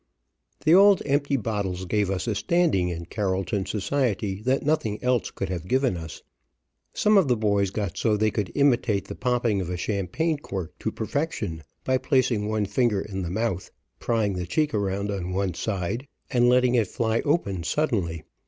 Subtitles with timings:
[0.65, 5.49] The old empty bottles gave us a standing in Carrollton society that nothing else could
[5.49, 6.23] have given us.
[6.91, 10.73] Some of the boys got so they could imitate the popping of a champagne cork
[10.79, 13.69] to perfection, by placing one finger in the mouth,
[13.99, 18.23] prying the cheek around on one side, and letting it fly open suddenly.